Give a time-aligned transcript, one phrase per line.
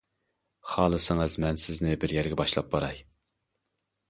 [0.71, 3.05] خالىسىڭىز مەن سىزنى بىر يەرگە باشلاپ باراي.